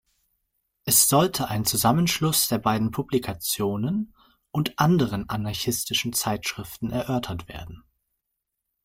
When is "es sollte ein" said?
0.83-1.63